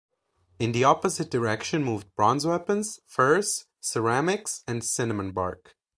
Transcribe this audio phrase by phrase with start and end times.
[0.57, 5.75] In the opposite direction moved bronze weapons, furs, ceramics, and cinnamon bark.